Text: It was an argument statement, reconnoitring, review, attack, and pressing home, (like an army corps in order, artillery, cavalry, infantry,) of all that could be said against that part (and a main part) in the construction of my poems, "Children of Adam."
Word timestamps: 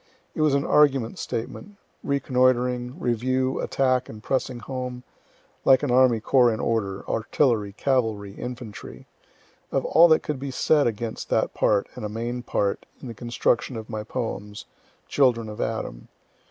It 0.33 0.41
was 0.41 0.55
an 0.55 0.65
argument 0.65 1.19
statement, 1.19 1.75
reconnoitring, 2.03 2.99
review, 2.99 3.59
attack, 3.59 4.09
and 4.09 4.23
pressing 4.23 4.57
home, 4.57 5.03
(like 5.63 5.83
an 5.83 5.91
army 5.91 6.19
corps 6.19 6.51
in 6.51 6.59
order, 6.59 7.07
artillery, 7.07 7.73
cavalry, 7.73 8.33
infantry,) 8.33 9.05
of 9.71 9.85
all 9.85 10.07
that 10.07 10.23
could 10.23 10.39
be 10.39 10.49
said 10.49 10.87
against 10.87 11.29
that 11.29 11.53
part 11.53 11.87
(and 11.93 12.03
a 12.03 12.09
main 12.09 12.41
part) 12.41 12.87
in 12.99 13.09
the 13.09 13.13
construction 13.13 13.75
of 13.77 13.91
my 13.91 14.03
poems, 14.03 14.65
"Children 15.07 15.47
of 15.49 15.61
Adam." 15.61 16.07